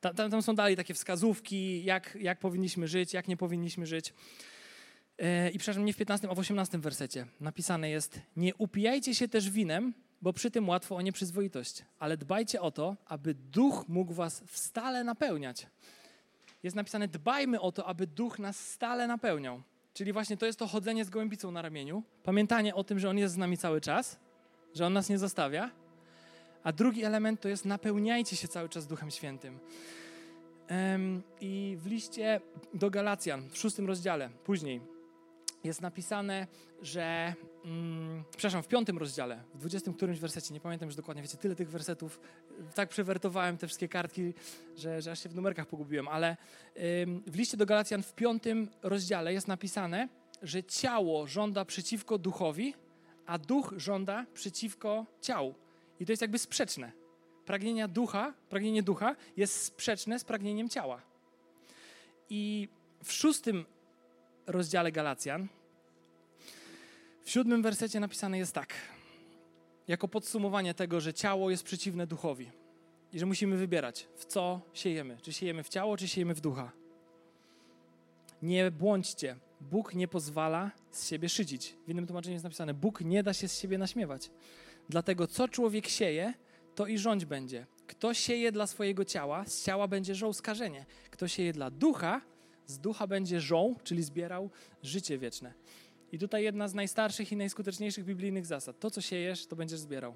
[0.00, 4.14] tam, tam, są dalej takie wskazówki, jak, jak powinniśmy żyć, jak nie powinniśmy żyć.
[5.18, 9.28] E, I przepraszam, nie w 15, a w 18 wersecie napisane jest: Nie upijajcie się
[9.28, 14.14] też winem, bo przy tym łatwo o nieprzyzwoitość, ale dbajcie o to, aby duch mógł
[14.14, 15.66] was stale napełniać
[16.66, 19.62] jest napisane: dbajmy o to, aby duch nas stale napełniał.
[19.94, 23.18] Czyli właśnie to jest to chodzenie z gołębicą na ramieniu, pamiętanie o tym, że on
[23.18, 24.18] jest z nami cały czas,
[24.74, 25.70] że on nas nie zostawia.
[26.64, 29.58] A drugi element to jest napełniajcie się cały czas Duchem Świętym.
[31.40, 32.40] I w liście
[32.74, 34.80] do Galacjan, w szóstym rozdziale, później,
[35.66, 36.46] jest napisane,
[36.82, 41.36] że, mm, przepraszam, w piątym rozdziale, w dwudziestym którymś wersecie, nie pamiętam już dokładnie, wiecie,
[41.36, 42.20] tyle tych wersetów,
[42.74, 44.34] tak przewertowałem te wszystkie kartki,
[44.76, 46.36] że, że aż się w numerkach pogubiłem, ale
[47.02, 50.08] ym, w liście do Galacjan w piątym rozdziale jest napisane,
[50.42, 52.74] że ciało żąda przeciwko duchowi,
[53.26, 55.54] a duch żąda przeciwko ciału.
[56.00, 56.92] I to jest jakby sprzeczne.
[57.44, 61.02] Pragnienia ducha, pragnienie ducha jest sprzeczne z pragnieniem ciała.
[62.30, 62.68] I
[63.04, 63.64] w szóstym
[64.46, 65.48] rozdziale Galacjan,
[67.22, 68.74] w siódmym wersecie napisane jest tak,
[69.88, 72.50] jako podsumowanie tego, że ciało jest przeciwne duchowi
[73.12, 75.18] i że musimy wybierać, w co siejemy.
[75.22, 76.72] Czy siejemy w ciało, czy siejemy w ducha.
[78.42, 79.36] Nie błądźcie.
[79.60, 81.76] Bóg nie pozwala z siebie szydzić.
[81.86, 84.30] W innym tłumaczeniu jest napisane, Bóg nie da się z siebie naśmiewać.
[84.88, 86.34] Dlatego co człowiek sieje,
[86.74, 87.66] to i rządź będzie.
[87.86, 90.86] Kto sieje dla swojego ciała, z ciała będzie żął skażenie.
[91.10, 92.20] Kto sieje dla ducha,
[92.66, 94.50] z ducha będzie żął, czyli zbierał
[94.82, 95.54] życie wieczne.
[96.12, 98.78] I tutaj jedna z najstarszych i najskuteczniejszych biblijnych zasad.
[98.80, 100.14] To, co siejesz, to będziesz zbierał.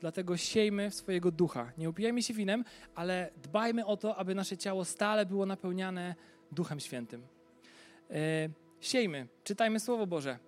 [0.00, 1.72] Dlatego siejmy w swojego ducha.
[1.78, 6.14] Nie upijajmy się winem, ale dbajmy o to, aby nasze ciało stale było napełniane
[6.52, 7.22] Duchem Świętym.
[8.10, 8.16] Yy,
[8.80, 10.38] siejmy, czytajmy Słowo Boże,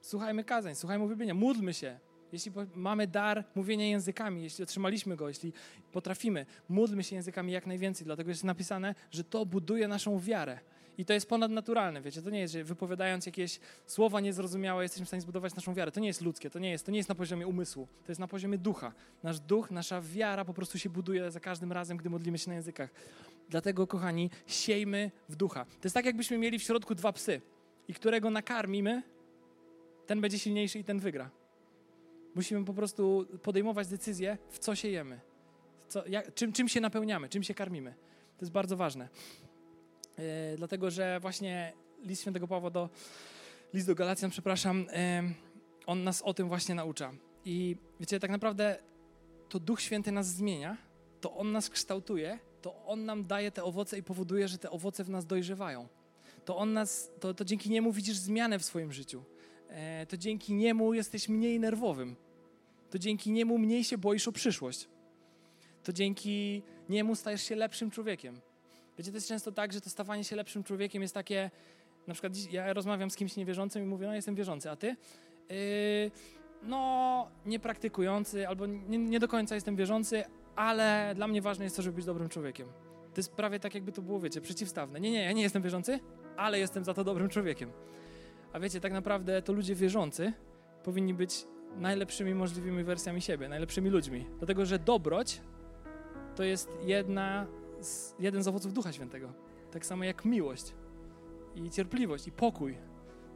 [0.00, 1.98] słuchajmy kazań, słuchajmy uwielbienia, módlmy się,
[2.32, 5.52] jeśli mamy dar mówienia językami, jeśli otrzymaliśmy go, jeśli
[5.92, 10.58] potrafimy, módlmy się językami jak najwięcej, dlatego jest napisane, że to buduje naszą wiarę.
[10.98, 15.08] I to jest ponadnaturalne, wiecie, to nie jest, że wypowiadając jakieś słowa niezrozumiałe jesteśmy w
[15.08, 15.92] stanie zbudować naszą wiarę.
[15.92, 18.20] To nie jest ludzkie, to nie jest, to nie jest na poziomie umysłu, to jest
[18.20, 18.92] na poziomie ducha.
[19.22, 22.54] Nasz duch, nasza wiara po prostu się buduje za każdym razem, gdy modlimy się na
[22.54, 22.90] językach.
[23.48, 25.64] Dlatego, kochani, siejmy w ducha.
[25.64, 27.40] To jest tak, jakbyśmy mieli w środku dwa psy
[27.88, 29.02] i którego nakarmimy,
[30.06, 31.30] ten będzie silniejszy i ten wygra.
[32.34, 35.20] Musimy po prostu podejmować decyzję, w co siejemy,
[35.88, 37.94] co, jak, czym, czym się napełniamy, czym się karmimy.
[38.38, 39.08] To jest bardzo ważne.
[40.18, 40.24] Yy,
[40.56, 41.72] dlatego, że właśnie
[42.02, 42.88] list świętego Pawła do,
[43.74, 44.86] list do Galacjan, przepraszam,
[45.86, 47.12] on nas o tym właśnie naucza.
[47.44, 48.78] I wiecie, tak naprawdę
[49.48, 50.76] to Duch Święty nas zmienia,
[51.20, 55.04] to On nas kształtuje, to On nam daje te owoce i powoduje, że te owoce
[55.04, 55.88] w nas dojrzewają.
[56.44, 59.24] To On nas, to, to dzięki Niemu widzisz zmianę w swoim życiu.
[59.68, 62.16] E, to dzięki niemu jesteś mniej nerwowym.
[62.90, 64.88] To dzięki niemu mniej się boisz o przyszłość.
[65.82, 68.40] To dzięki niemu stajesz się lepszym człowiekiem.
[68.98, 71.50] Wiecie, to jest często tak, że to stawanie się lepszym człowiekiem jest takie,
[72.06, 74.86] na przykład ja rozmawiam z kimś niewierzącym i mówię, no jestem wierzący, a ty?
[74.86, 75.56] Yy,
[76.62, 80.24] no, niepraktykujący, albo nie, nie do końca jestem wierzący,
[80.56, 82.68] ale dla mnie ważne jest to, żeby być dobrym człowiekiem.
[83.14, 85.00] To jest prawie tak, jakby to było, wiecie, przeciwstawne.
[85.00, 86.00] Nie, nie, ja nie jestem wierzący,
[86.36, 87.72] ale jestem za to dobrym człowiekiem.
[88.52, 90.32] A wiecie, tak naprawdę to ludzie wierzący
[90.84, 94.26] powinni być najlepszymi możliwymi wersjami siebie, najlepszymi ludźmi.
[94.38, 95.40] Dlatego, że dobroć
[96.36, 97.46] to jest jedna
[98.18, 99.32] jeden z owoców Ducha Świętego.
[99.70, 100.72] Tak samo jak miłość
[101.54, 102.78] i cierpliwość i pokój.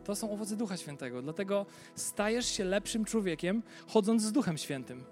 [0.04, 1.22] To są owoce Ducha Świętego.
[1.22, 5.04] Dlatego stajesz się lepszym człowiekiem, chodząc z Duchem Świętym.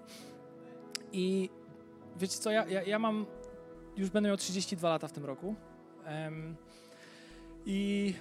[1.11, 1.49] I
[2.17, 3.25] wiecie co, ja, ja, ja mam,
[3.97, 5.55] już będę miał 32 lata w tym roku.
[6.07, 6.55] Um,
[7.65, 8.13] I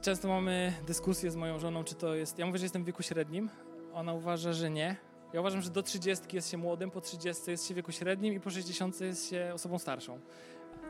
[0.00, 2.38] często mamy dyskusję z moją żoną, czy to jest.
[2.38, 3.50] Ja mówię, że jestem w wieku średnim.
[3.92, 4.96] Ona uważa, że nie.
[5.32, 8.34] Ja uważam, że do 30 jest się młodym, po 30 jest się w wieku średnim
[8.34, 10.20] i po 60 jest się osobą starszą.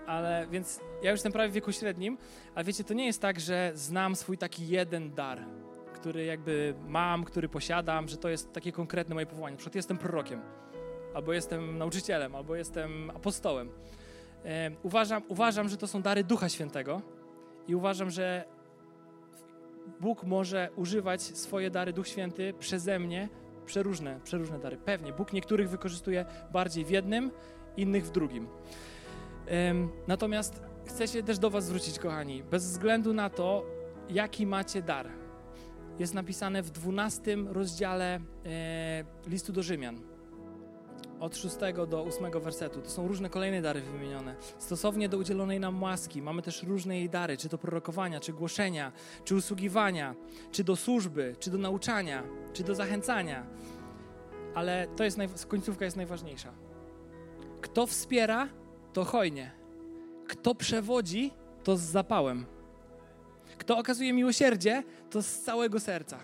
[0.07, 2.19] Ale więc ja już jestem prawie w wieku średnim,
[2.55, 5.45] a wiecie, to nie jest tak, że znam swój taki jeden dar,
[5.93, 9.55] który jakby mam, który posiadam, że to jest takie konkretne moje powołanie.
[9.55, 10.41] Na przykład jestem prorokiem,
[11.15, 13.71] albo jestem nauczycielem, albo jestem apostołem.
[14.83, 17.03] Uważam, uważam, że to są dary Ducha Świętego
[17.69, 18.45] i uważam, że
[20.01, 23.29] Bóg może używać swoje dary, Duch Święty przeze mnie,
[23.71, 24.77] przeróżne, przeróżne dary.
[24.77, 27.31] Pewnie, Bóg niektórych wykorzystuje bardziej w jednym,
[27.77, 28.49] innych w drugim.
[30.07, 33.65] Natomiast chcę się też do Was zwrócić, kochani, bez względu na to,
[34.09, 35.09] jaki macie dar.
[35.99, 40.01] Jest napisane w 12 rozdziale e, listu do Rzymian
[41.21, 41.57] od 6
[41.89, 42.83] do 8 wersetu.
[42.83, 44.35] To są różne kolejne dary wymienione.
[44.59, 48.93] Stosownie do udzielonej nam łaski mamy też różne jej dary, czy do prorokowania, czy głoszenia,
[49.25, 50.15] czy usługiwania,
[50.53, 53.47] czy do służby, czy do nauczania, czy do zachęcania.
[54.55, 55.29] Ale to jest naj...
[55.49, 56.53] końcówka jest najważniejsza.
[57.61, 58.49] Kto wspiera,
[58.93, 59.51] to hojnie.
[60.29, 61.33] Kto przewodzi,
[61.65, 62.47] to z zapałem.
[63.59, 66.19] Kto okazuje miłosierdzie, to z całego serca.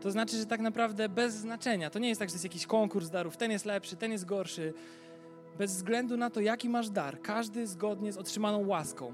[0.00, 1.90] To znaczy, że tak naprawdę bez znaczenia.
[1.90, 4.74] To nie jest tak, że jest jakiś konkurs darów, ten jest lepszy, ten jest gorszy.
[5.58, 9.12] Bez względu na to, jaki masz dar, każdy zgodnie z otrzymaną łaską,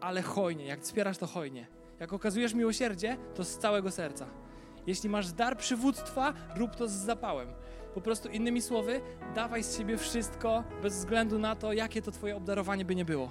[0.00, 1.66] ale hojnie, jak wspierasz to hojnie.
[2.00, 4.26] Jak okazujesz miłosierdzie, to z całego serca.
[4.86, 7.48] Jeśli masz dar przywództwa, rób to z zapałem.
[7.94, 9.00] Po prostu innymi słowy,
[9.34, 13.30] dawaj z siebie wszystko, bez względu na to, jakie to twoje obdarowanie by nie było.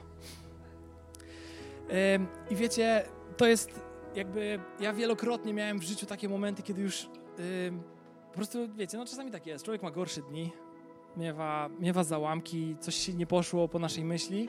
[2.49, 3.03] I wiecie,
[3.37, 3.79] to jest
[4.15, 7.73] jakby ja wielokrotnie miałem w życiu takie momenty, kiedy już yy,
[8.27, 9.65] po prostu, wiecie, no czasami tak jest.
[9.65, 10.51] Człowiek ma gorsze dni,
[11.17, 14.47] miewa, miewa załamki, coś się nie poszło po naszej myśli,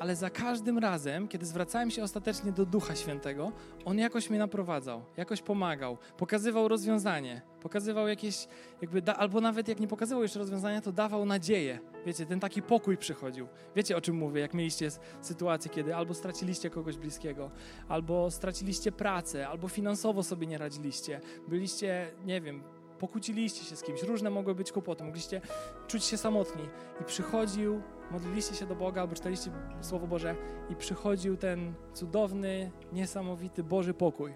[0.00, 3.52] ale za każdym razem, kiedy zwracałem się ostatecznie do Ducha Świętego,
[3.84, 8.48] On jakoś mnie naprowadzał, jakoś pomagał, pokazywał rozwiązanie, pokazywał jakieś,
[8.82, 11.78] jakby, da, albo nawet jak nie pokazywał jeszcze rozwiązania, to dawał nadzieję.
[12.06, 13.48] Wiecie, ten taki pokój przychodził.
[13.76, 14.88] Wiecie, o czym mówię, jak mieliście
[15.20, 17.50] sytuację, kiedy albo straciliście kogoś bliskiego,
[17.88, 22.62] albo straciliście pracę, albo finansowo sobie nie radziliście, byliście, nie wiem,
[23.00, 25.40] pokłóciliście się z kimś, różne mogły być kłopoty, mogliście
[25.86, 26.62] czuć się samotni
[27.00, 30.36] i przychodził, modliliście się do Boga albo czytaliście Słowo Boże
[30.70, 34.34] i przychodził ten cudowny, niesamowity Boży pokój.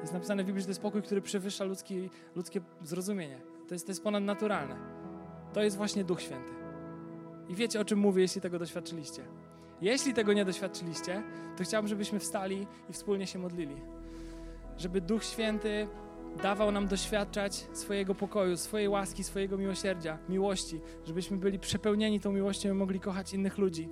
[0.00, 3.40] Jest napisane w Biblii, że to jest pokój, który przewyższa ludzki, ludzkie zrozumienie.
[3.68, 4.76] To jest, to jest ponadnaturalne.
[5.52, 6.52] To jest właśnie Duch Święty.
[7.48, 9.22] I wiecie, o czym mówię, jeśli tego doświadczyliście.
[9.80, 11.22] Jeśli tego nie doświadczyliście,
[11.56, 13.76] to chciałbym, żebyśmy wstali i wspólnie się modlili.
[14.76, 15.88] Żeby Duch Święty
[16.42, 22.68] dawał nam doświadczać swojego pokoju, swojej łaski, swojego miłosierdzia, miłości, żebyśmy byli przepełnieni tą miłością
[22.70, 23.88] i mogli kochać innych ludzi.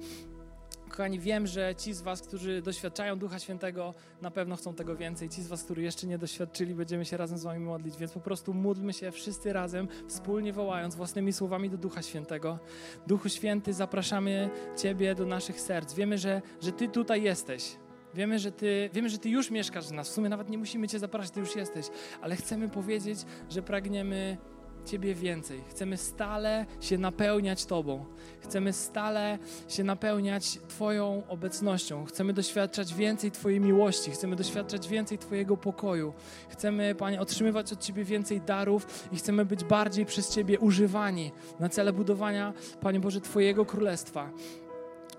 [0.88, 5.28] Kochani, wiem, że ci z Was, którzy doświadczają Ducha Świętego, na pewno chcą tego więcej.
[5.28, 8.20] Ci z Was, którzy jeszcze nie doświadczyli, będziemy się razem z Wami modlić, więc po
[8.20, 12.58] prostu módlmy się wszyscy razem, wspólnie wołając własnymi słowami do Ducha Świętego.
[13.06, 15.94] Duchu Święty, zapraszamy Ciebie do naszych serc.
[15.94, 17.76] Wiemy, że, że Ty tutaj jesteś.
[18.14, 20.08] Wiemy że, ty, wiemy, że Ty już mieszkasz w nas.
[20.08, 21.86] W sumie nawet nie musimy Cię zapraszać, Ty już jesteś.
[22.20, 23.18] Ale chcemy powiedzieć,
[23.50, 24.36] że pragniemy
[24.84, 25.60] Ciebie więcej.
[25.70, 28.04] Chcemy stale się napełniać Tobą.
[28.40, 32.04] Chcemy stale się napełniać Twoją obecnością.
[32.04, 34.10] Chcemy doświadczać więcej Twojej miłości.
[34.10, 36.12] Chcemy doświadczać więcej Twojego pokoju.
[36.48, 41.68] Chcemy, Panie, otrzymywać od Ciebie więcej darów i chcemy być bardziej przez Ciebie używani na
[41.68, 44.30] cele budowania, Panie Boże, Twojego Królestwa.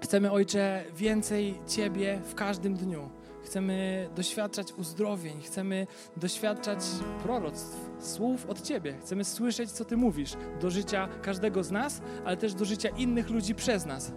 [0.02, 3.10] Chcemy, Ojcze, więcej Ciebie w każdym dniu.
[3.44, 5.88] Chcemy doświadczać uzdrowień, chcemy
[6.18, 6.80] doświadczać
[7.24, 8.98] proroctw, słów od Ciebie.
[9.02, 13.30] Chcemy słyszeć, co Ty mówisz do życia każdego z nas, ale też do życia innych
[13.30, 14.12] ludzi przez nas.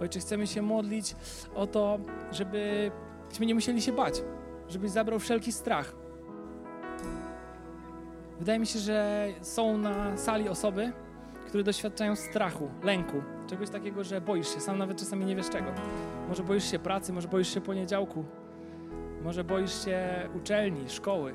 [0.00, 1.16] Ojcze, chcemy się modlić
[1.54, 1.98] o to,
[2.32, 4.22] żebyśmy nie musieli się bać,
[4.68, 5.94] żebyś zabrał wszelki strach.
[8.38, 10.92] Wydaje mi się, że są na sali osoby,
[11.48, 15.70] które doświadczają strachu, lęku, czegoś takiego, że boisz się, sam nawet czasami nie wiesz czego.
[16.28, 18.24] Może boisz się pracy, może boisz się poniedziałku,
[19.22, 21.34] może boisz się uczelni, szkoły,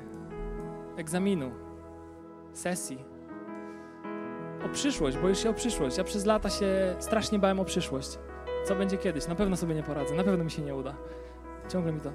[0.96, 1.50] egzaminu,
[2.52, 3.04] sesji.
[4.64, 5.98] O przyszłość, boisz się o przyszłość.
[5.98, 8.18] Ja przez lata się strasznie bałem o przyszłość.
[8.64, 9.28] Co będzie kiedyś?
[9.28, 10.94] Na pewno sobie nie poradzę, na pewno mi się nie uda.
[11.68, 12.12] Ciągle mi to.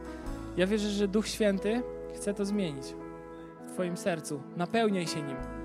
[0.58, 1.84] Ja wierzę, że Duch Święty
[2.16, 2.96] chce to zmienić
[3.68, 4.42] w Twoim sercu.
[4.58, 5.59] Napełniaj się nim.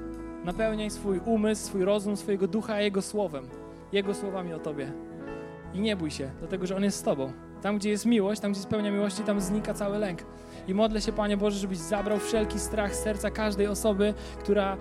[0.44, 3.48] Napełniaj swój umysł, swój rozum, swojego ducha Jego słowem,
[3.92, 4.92] Jego słowami o Tobie.
[5.74, 7.33] I nie bój się, dlatego że On jest z Tobą.
[7.62, 10.22] Tam, gdzie jest miłość, tam, gdzie jest pełnia miłości, tam znika cały lęk.
[10.68, 14.76] I modlę się, Panie Boże, żebyś zabrał wszelki strach z serca każdej osoby, która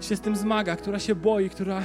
[0.00, 1.82] się z tym zmaga, która się boi, która,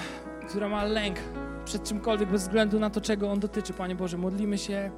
[0.50, 1.20] która ma lęk
[1.66, 3.74] przed czymkolwiek, bez względu na to, czego on dotyczy.
[3.74, 4.92] Panie Boże, modlimy się,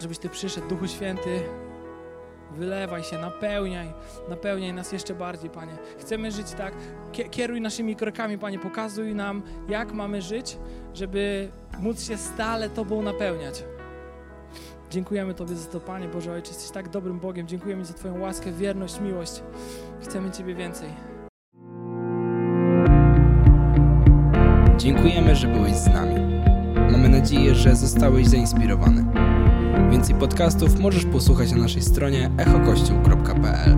[0.00, 1.40] żebyś Ty przyszedł, Duchu Święty,
[2.56, 3.92] Wylewaj się, napełniaj,
[4.28, 5.72] napełniaj nas jeszcze bardziej, Panie.
[5.98, 6.74] Chcemy żyć tak.
[7.30, 8.58] Kieruj naszymi krokami, Panie.
[8.58, 10.58] Pokazuj nam, jak mamy żyć,
[10.94, 13.64] żeby móc się stale Tobą napełniać.
[14.90, 16.48] Dziękujemy Tobie za to, Panie Boże Ojcze.
[16.48, 17.46] Jesteś tak dobrym Bogiem.
[17.48, 19.42] Dziękujemy za Twoją łaskę, wierność, miłość.
[20.02, 20.88] Chcemy Ciebie więcej.
[24.76, 26.42] Dziękujemy, że byłeś z nami.
[26.90, 29.04] Mamy nadzieję, że zostałeś zainspirowany.
[29.90, 33.76] Więcej podcastów możesz posłuchać na naszej stronie echokościół.pl.